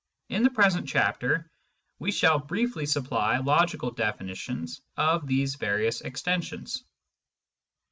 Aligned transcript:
In 0.29 0.41
the 0.41 0.49
present 0.49 0.87
chapter 0.89 1.47
we 1.99 2.11
shall 2.11 2.39
briefly 2.39 2.87
supply 2.87 3.37
logical 3.37 3.91
definitions 3.91 4.81
of 4.97 5.27
these 5.27 5.53
various 5.57 6.01
extensions. 6.01 6.83